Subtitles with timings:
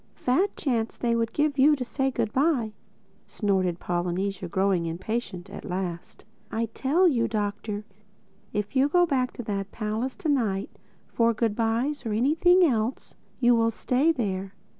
[0.15, 2.73] "A fat chance they would give you to say good bye!"
[3.27, 6.25] snorted Polynesia growing impatient at last.
[6.51, 7.83] "I tell you, Doctor,
[8.51, 10.71] if you go back to that palace tonight,
[11.07, 14.55] for goodbys or anything else, you will stay there.